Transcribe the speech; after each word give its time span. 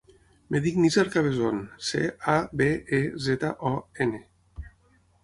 Em 0.51 0.55
dic 0.61 0.77
Nizar 0.85 1.03
Cabezon: 1.15 1.59
ce, 1.89 2.01
a, 2.37 2.37
be, 2.63 2.71
e, 3.01 3.03
zeta, 3.27 3.53
o, 3.73 3.75
ena. 4.07 4.69